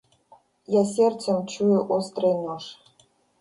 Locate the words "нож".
2.43-2.63